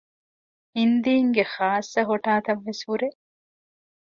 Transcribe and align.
ހިންދީންގެ 0.75 1.43
ޚާއްސަ 1.53 2.01
ހޮޓާތައް 2.09 2.63
ވެސް 2.65 2.83
ހުރޭ 2.87 3.07